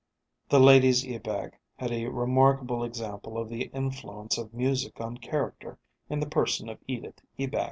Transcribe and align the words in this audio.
The 0.49 0.59
ladies 0.59 1.05
Ebag 1.05 1.51
had 1.75 1.91
a 1.91 2.07
remarkable 2.07 2.83
example 2.83 3.37
of 3.37 3.49
the 3.49 3.65
influence 3.65 4.35
of 4.39 4.51
music 4.51 4.99
on 4.99 5.17
character 5.19 5.77
in 6.09 6.19
the 6.19 6.25
person 6.27 6.69
of 6.69 6.79
Edith 6.87 7.19
Ebag. 7.37 7.59